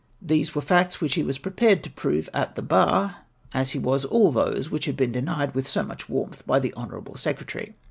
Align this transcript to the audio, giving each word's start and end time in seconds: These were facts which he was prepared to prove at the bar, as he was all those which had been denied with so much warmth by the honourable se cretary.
These 0.19 0.55
were 0.55 0.63
facts 0.63 0.99
which 0.99 1.13
he 1.13 1.21
was 1.21 1.37
prepared 1.37 1.83
to 1.83 1.91
prove 1.91 2.27
at 2.33 2.55
the 2.55 2.63
bar, 2.63 3.17
as 3.53 3.69
he 3.69 3.77
was 3.77 4.03
all 4.03 4.31
those 4.31 4.71
which 4.71 4.85
had 4.85 4.97
been 4.97 5.11
denied 5.11 5.53
with 5.53 5.67
so 5.67 5.83
much 5.83 6.09
warmth 6.09 6.43
by 6.47 6.59
the 6.59 6.73
honourable 6.73 7.13
se 7.15 7.35
cretary. 7.35 7.75